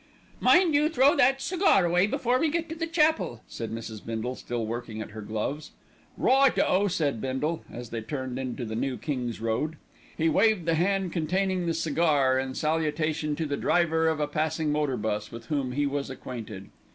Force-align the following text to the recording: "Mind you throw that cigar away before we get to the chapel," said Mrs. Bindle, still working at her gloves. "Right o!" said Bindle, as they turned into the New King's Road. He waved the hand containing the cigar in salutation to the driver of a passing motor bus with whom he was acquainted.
"Mind 0.39 0.73
you 0.73 0.89
throw 0.89 1.15
that 1.15 1.43
cigar 1.43 1.85
away 1.85 2.07
before 2.07 2.39
we 2.39 2.49
get 2.49 2.67
to 2.69 2.73
the 2.75 2.87
chapel," 2.87 3.43
said 3.47 3.71
Mrs. 3.71 4.03
Bindle, 4.03 4.35
still 4.35 4.65
working 4.65 4.99
at 4.99 5.11
her 5.11 5.21
gloves. 5.21 5.73
"Right 6.17 6.57
o!" 6.57 6.87
said 6.87 7.21
Bindle, 7.21 7.63
as 7.71 7.91
they 7.91 8.01
turned 8.01 8.39
into 8.39 8.65
the 8.65 8.73
New 8.75 8.97
King's 8.97 9.39
Road. 9.39 9.75
He 10.17 10.27
waved 10.27 10.65
the 10.65 10.73
hand 10.73 11.13
containing 11.13 11.67
the 11.67 11.75
cigar 11.75 12.39
in 12.39 12.55
salutation 12.55 13.35
to 13.35 13.45
the 13.45 13.57
driver 13.57 14.07
of 14.07 14.19
a 14.19 14.25
passing 14.27 14.71
motor 14.71 14.97
bus 14.97 15.31
with 15.31 15.45
whom 15.45 15.73
he 15.73 15.85
was 15.85 16.09
acquainted. 16.09 16.71